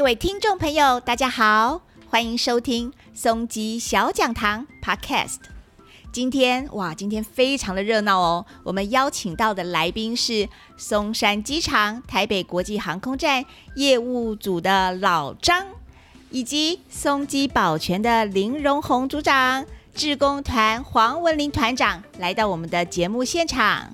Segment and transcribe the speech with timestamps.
[0.00, 5.36] 各位听众朋友，大家好，欢迎收听松鸡小讲堂 Podcast。
[6.10, 8.46] 今天哇，今天非常的热闹哦！
[8.62, 13.44] 我们邀请到的来宾是松山机场台北国际航空站
[13.74, 15.66] 业务组的老张，
[16.30, 23.92] 以及松鸡保全的林荣宏组长、志工团黄文林团长来到我们的节目现场。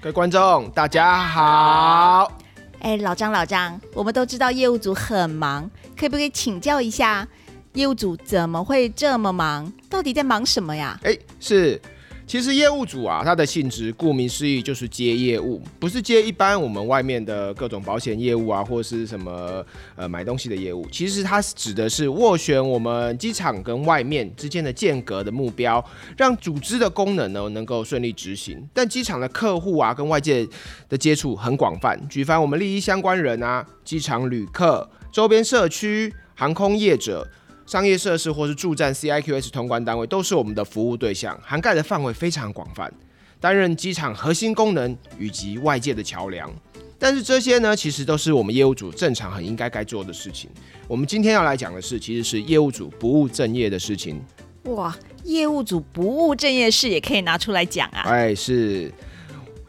[0.00, 2.32] 各位观众，大家好。
[2.82, 7.26] 哎，老张，老张，我们都知道业务组很忙，可不可以请教一下，
[7.74, 9.72] 业务组怎么会这么忙？
[9.88, 10.98] 到底在忙什么呀？
[11.04, 11.80] 哎，是，
[12.26, 19.64] 其实业务组啊，它的性质顾名思义就是接业务，不是接一般我们外面的各种保险业务啊，或是什么
[19.96, 20.86] 呃买东西的业务。
[20.90, 25.84] 其实它指的是斡旋我们机场跟外面之间的间隔的目标，
[26.16, 28.66] 让组织的功能呢能够顺利执行。
[28.72, 30.48] 但机场的客户啊，跟外界
[30.88, 37.28] 的接触很广泛，举凡我们利益相关人啊，机场旅客、周边社区、航空业者。
[37.72, 42.92] 商业设施或是驻站 CIQS 通关单位都是我们的服务对象，涵盖的范围非常广泛，
[43.40, 46.52] 担任机场核心功能以及外界的桥梁。
[46.98, 50.50] 但是这些呢，其实都是我们业务组正常很应该该做的事情。
[50.86, 54.22] 我们今天要来讲的是，其实是业务组不务正业的事情。
[54.64, 58.02] 哇，业务组不务正业事也可以拿出来讲啊！
[58.02, 58.92] 哎，是。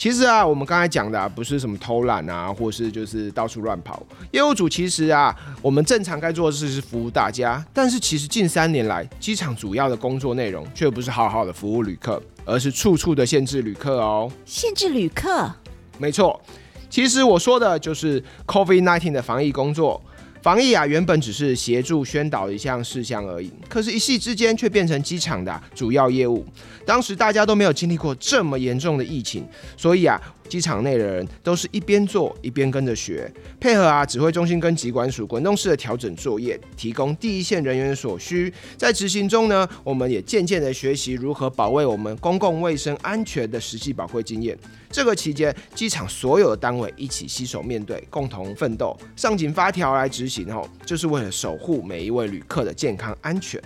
[0.00, 4.02] 其实啊，我们刚才讲的啊不是什么偷懒啊，或是就是到处乱跑。
[4.30, 7.62] 业务组其实啊，我们正常该做的事是服务大家。
[7.70, 14.32] 但是其实近三年来，机场主要的工作内容却不是好好的服务旅客，而是处处的限制旅客哦。
[14.46, 15.52] 限制旅客？
[15.98, 16.40] 没错，
[16.88, 20.02] 其实我说的就是 COVID-19 的防疫工作。
[20.42, 26.46] 防疫啊，原本只是协助宣导一项事项而已，可是，一夕之间却变成机场的主要业务。
[26.86, 29.46] 当时大家都没有经历过这么严重的疫情，
[29.76, 30.20] 所以啊。
[30.50, 38.52] 机场内的人都是一边做一边跟着学，配合啊指挥中心跟机关署滚动式的调整作业，提供第一线人员所需。
[38.76, 44.58] 在执行中呢，我们也渐渐的学习如何保卫我们公共卫生安全的实际宝贵经验。
[44.90, 53.62] 这个期间，机场所有的单位一起携手面对，共同奋斗，上紧发条来执行后，就是为了守护每一位旅客的健康安全。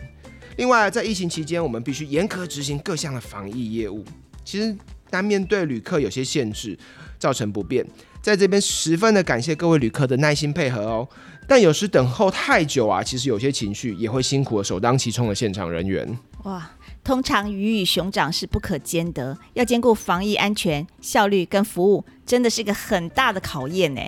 [0.58, 4.04] 另外，在疫情期间，我们必须严格执行各项的防疫业务。
[4.44, 4.76] 其实。
[5.14, 6.76] 但面对旅客有些限制，
[7.20, 7.86] 造成不便，
[8.20, 11.08] 在这边十分的感谢各位旅客的耐心配合哦。
[11.46, 16.18] 但有时等候太久啊，其实有些情绪也会辛苦了首当其冲的现场人员。
[16.42, 16.68] 哇，
[17.04, 24.00] 通常鱼与熊掌是不可兼得，要兼顾防疫安全、效率跟服务，真的是一个很大的考验呢。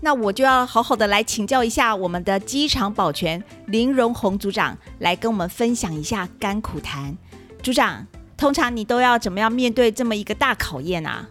[0.00, 7.16] 那我就要好好的来请教一下我们的机场保全林荣宏组长，来跟我们分享一下甘苦谈。
[7.62, 8.04] 组长。
[8.38, 11.28] 通常你都要怎么样面对这么一个大考验啊？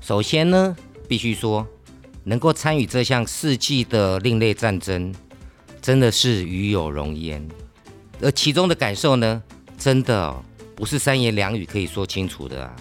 [0.00, 0.76] 首先呢，
[1.08, 1.66] 必须说，
[2.22, 5.12] 能够参与这项世纪的另类战争，
[5.82, 7.44] 真的是与有荣焉。
[8.22, 9.42] 而其中的感受呢，
[9.76, 10.32] 真的
[10.76, 12.76] 不是三言两语可以说清楚的啊。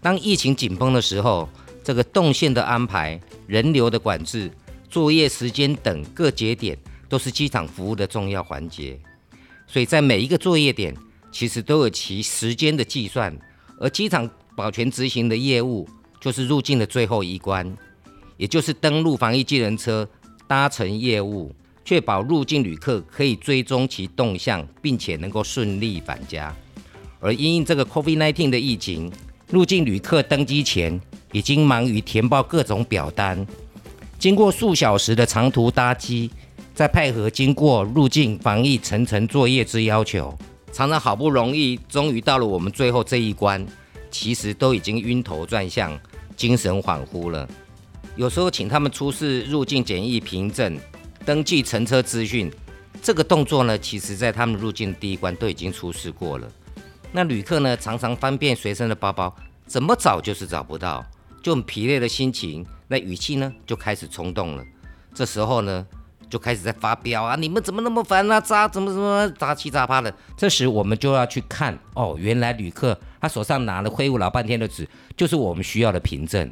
[0.00, 1.48] 当疫情紧绷的时候，
[1.82, 4.48] 这个动线的安排、人流的管制、
[4.88, 6.78] 作业时间等各节点，
[7.08, 8.96] 都是机场服务的重要环节。
[9.66, 10.94] 所以在每一个作业点。
[11.32, 13.36] 其实都有其时间的计算，
[13.78, 15.88] 而机场保全执行的业务
[16.20, 17.72] 就是入境的最后一关，
[18.36, 20.08] 也就是登陆防疫机人车
[20.46, 21.54] 搭乘业务，
[21.84, 26.54] 确保入境旅客可以追踪其动向，并且能够顺利返家。
[27.20, 29.10] 而因应这个 COVID-19 的疫情，
[29.48, 31.00] 入境旅客登机前
[31.32, 33.46] 已经忙于填报各种表单，
[34.18, 36.30] 经过数小时的长途搭机，
[36.74, 40.36] 再配合经过入境防疫层层作业之要求。
[40.72, 43.66] 常常好不容易，终于到了我们最后这一关，
[44.10, 45.98] 其实都已经晕头转向、
[46.36, 47.48] 精神恍惚了。
[48.16, 50.78] 有时候请他们出示入境检疫凭证、
[51.24, 52.50] 登记乘车资讯，
[53.02, 56.50] 这个动作呢，其实在他们入境的第一关都已经出示过了。
[57.12, 59.34] 那旅客呢，常常翻遍随身的包包，
[59.66, 61.04] 怎么找就是找不到，
[61.42, 64.64] 就很疲累的心情，那语气呢就开始冲动了。
[65.12, 65.86] 这时候呢。
[66.30, 67.34] 就开始在发飙啊！
[67.34, 68.40] 你们怎么那么烦啊？
[68.40, 70.14] 杂怎么怎么杂七杂八的？
[70.36, 76.48] 这时我们就要去看哦，原来旅客他手上拿了挥舞老半天的纸，就是我们需要的凭证。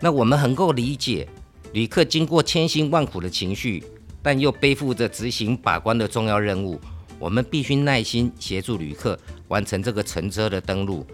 [0.00, 1.28] 那我们能够理解
[1.74, 3.84] 旅客经过千辛万苦的情绪，
[4.22, 6.80] 但又背负着执行把关的重要任务，
[7.18, 9.18] 我们必须耐心协助旅客
[9.48, 11.06] 完成这个乘车的登录。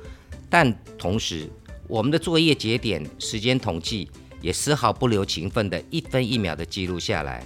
[0.49, 1.51] 但同时，
[1.89, 4.09] 我们的作业节点时间统计
[4.41, 7.45] 也丝毫不留情分的一分一秒的记录下来。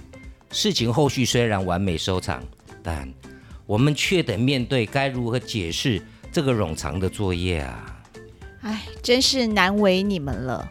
[0.51, 2.43] 事情后续虽然完美收场，
[2.83, 3.11] 但
[3.65, 6.01] 我们却得面对该如何解释
[6.31, 8.03] 这个冗长的作业啊！
[8.61, 10.69] 哎，真是难为你们了。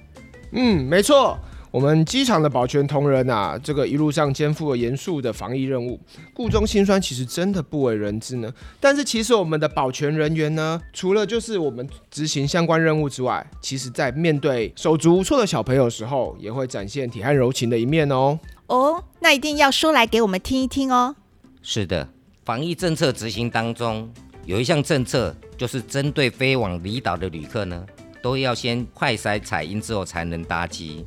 [0.53, 1.39] 嗯，没错，
[1.71, 5.99] 我们机场的保全同仁啊，这个一路上肩负了严肃的防疫任务，
[6.35, 8.53] 故中辛酸，其实真的不为人知呢。
[8.79, 18.39] 但是其实我们的保全人员呢，除了就是我们执行相关任务之外，其实在面对手足无措的小朋友时候，也会展现体汉柔情的一面哦。
[18.71, 21.17] 哦，那一定要说来给我们听一听哦。
[21.61, 22.09] 是的，
[22.45, 24.09] 防疫政策执行当中
[24.45, 27.85] 有一项政策，就是针对飞往离岛的旅客呢，
[28.23, 31.05] 都要先快筛采阴之后才能搭机。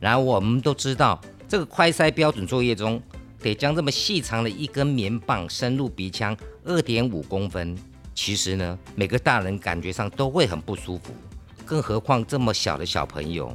[0.00, 2.98] 然后我们都知道，这个快筛标准作业中，
[3.38, 6.34] 得将这么细长的一根棉棒深入鼻腔
[6.64, 7.76] 二点五公分。
[8.14, 11.12] 其实呢，每个大人感觉上都会很不舒服，
[11.66, 13.54] 更何况这么小的小朋友。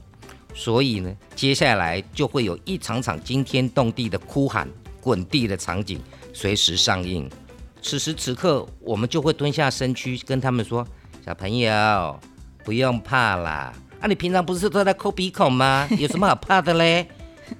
[0.60, 4.68] 所以呢，接下来就会有一场场惊天动地的哭喊、
[5.00, 6.02] 滚地的场景
[6.34, 7.30] 随时上映。
[7.82, 10.86] 此时此刻，我们就会蹲下身躯跟他们说
[11.26, 12.20] ：“小朋友，
[12.66, 15.88] 不用怕啦。”啊，你平常不是都在抠鼻孔吗？
[15.98, 17.08] 有什么好怕的嘞？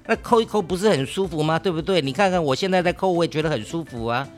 [0.06, 1.58] 那抠一抠不是很舒服吗？
[1.58, 2.02] 对不对？
[2.02, 4.28] 你看看我现在在抠，我也觉得很舒服啊。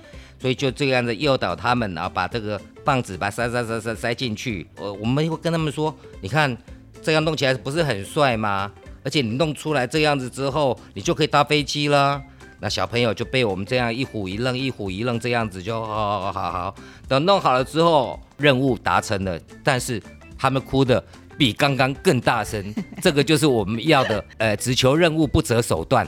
[0.41, 4.65] 所以就这样子诱导他们，然后把这个棒子把塞塞塞塞塞进去。
[4.77, 6.57] 我我们会跟他们说，你看
[7.03, 8.71] 这样弄起来不是很帅吗？
[9.05, 12.23] 而且你弄出来这样子之后，你就可以搭飞机了。
[12.61, 16.75] 那小朋友就被我们这样一唬一愣，一唬一愣，这样子就好好好好。
[17.09, 20.01] 等弄好了之后，任务达成了，但是
[20.39, 21.05] 他们哭的。
[21.39, 22.63] 比刚刚更大声，
[23.01, 26.07] 这个就是我们要的，呃，只求任务不择手段，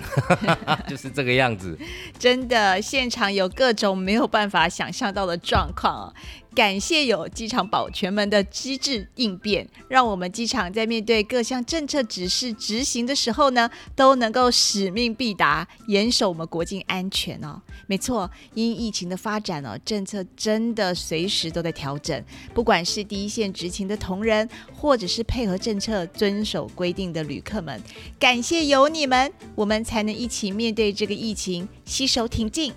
[0.86, 1.76] 就是这个样子。
[2.18, 6.12] 真的，现场有各种没有办法想象到的状况。
[6.54, 17.60] 感谢有机场保全们的机智应变，让我们机场在面对各项政策指示执行的时候呢，都能够使命必达，严守我们国境安全哦。
[17.88, 22.24] 没错，因疫情的发展哦，政策真的随时都在调整。
[22.54, 27.82] 不管是第一线执勤的同仁，或者是配合政策遵守规定的旅客们，
[28.18, 32.72] 感谢有你们，我们才能一起面对这个疫情，携手挺进。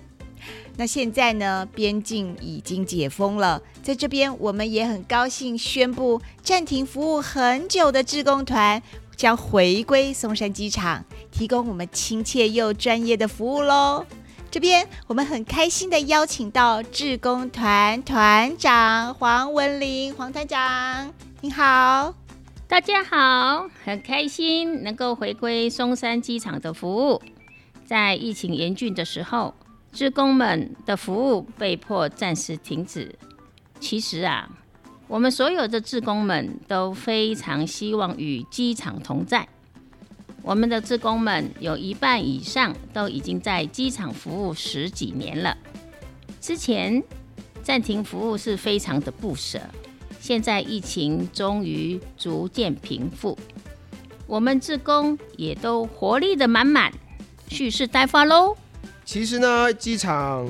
[0.76, 1.66] 那现在呢？
[1.74, 8.80] 边境已经解封了，在这边我们也很高兴宣布，暂停服务很久的志工团
[9.16, 14.06] 将回归松山机场，提供我们亲切又专业的服务喽。
[14.50, 22.14] 这边我们很开心的邀请到志工团团长黄文玲，黄团长，你好，
[22.66, 27.20] 大家好，很开心能够回归松山机场的服务，
[27.84, 29.54] 在疫情严峻的时候。
[29.92, 33.14] 职工们的服务被迫暂时停止。
[33.80, 34.48] 其实啊，
[35.06, 39.48] 我们所有的职工们都非常希望与机场同在。
[40.42, 45.56] 我们的职工们有一半以上都已经在机场服务十几年了。
[46.40, 47.02] 之前
[47.62, 49.60] 暂停服务是非常的不舍，
[50.20, 53.36] 现在疫情终于逐渐平复，
[54.26, 56.92] 我们职工也都活力的满满，
[57.48, 58.56] 蓄势待发喽。
[59.08, 60.46] 其实呢，机场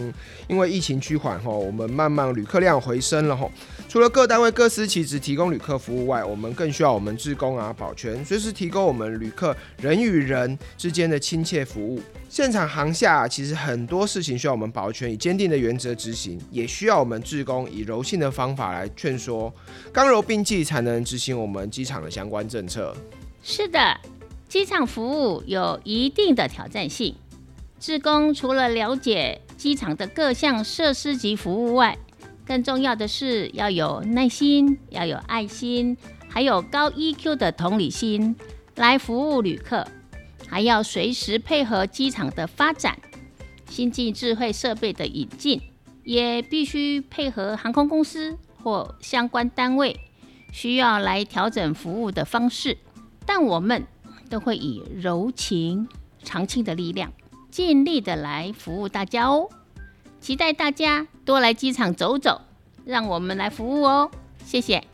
[0.49, 3.49] 因为疫情趋缓吼，我们慢慢旅客量回升了吼。
[3.89, 12.03] 除了各单位各司其职提供旅客服务外，我们更需要我们职工啊保全，随时提供我们旅客人与人之间的亲切服务。
[12.29, 19.55] 现场航下其实很多事情需要我们保全以坚定的原则执行，也需要我们职工以柔性的方法来劝说，
[19.93, 22.93] 刚柔并济才能执行我们机场的相关政策。
[23.41, 23.97] 是的，
[24.49, 27.15] 机场服务有一定的挑战性。
[27.81, 31.97] 志工除了了解机场的各项设施及服务外，
[32.45, 35.97] 更重要的是要有耐心，要有爱心，
[36.29, 38.35] 还有高 EQ 的同理心
[38.75, 39.87] 来服务旅客，
[40.49, 42.99] 还要随时配合机场的发展、
[43.69, 45.61] 新进智慧设备的引进，
[46.05, 50.01] 也必须配合航空公司或相关单位
[50.53, 52.79] 需要来调整服务的方式。
[53.25, 53.87] 但我们
[54.31, 55.87] 都会以柔情、
[56.25, 57.13] 长青的力量。
[57.51, 59.49] 尽力的来服务大家哦，
[60.21, 62.43] 期待大家多来机场走走，
[62.85, 64.11] 让我们来服务哦，
[64.45, 64.85] 谢谢。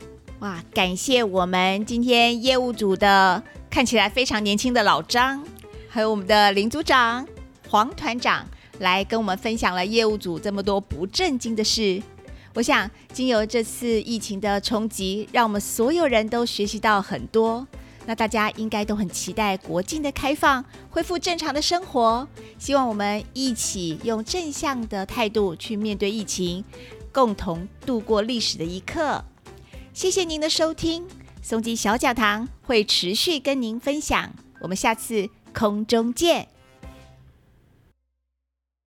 [0.40, 5.44] 哇，感谢我们今天业务组的看起来非常年轻的老张，
[5.88, 7.26] 还有我们的林组长、
[7.68, 8.46] 黄团长
[8.78, 12.02] 来跟我们分享了业务组这么多不正经的事。
[12.54, 17.66] 我想，经由这次疫情的冲击，让我们所有人都学习到很多。
[18.06, 22.26] 那大家应该都很期待国境的开放，恢复正常的生活。
[22.58, 26.64] 希望我们一起用正向的态度去面对疫情，
[27.12, 29.24] 共同度过历史的一刻。
[29.92, 31.06] 谢谢您的收听，
[31.42, 34.32] 松吉小讲堂会持续跟您分享。
[34.60, 36.53] 我们下次空中见。